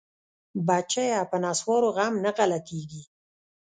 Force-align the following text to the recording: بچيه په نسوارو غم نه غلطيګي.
بچيه 0.67 1.19
په 1.29 1.37
نسوارو 1.43 1.89
غم 1.95 2.13
نه 2.25 2.31
غلطيګي. 2.37 3.03